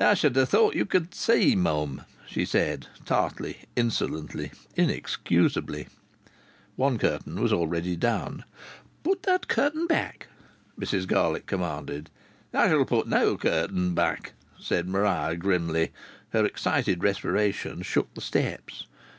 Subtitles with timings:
[0.00, 5.88] "I should ha' thought you could see, mum," she said tartly, insolently, inexcusably.
[6.76, 8.44] One curtain was already down.
[9.02, 10.28] "Put that curtain back,"
[10.80, 12.08] Mrs Garlick commanded.
[12.54, 15.92] "I shall put no curtain back!" said Maria, grimly;
[16.30, 18.86] her excited respiration shook the steps.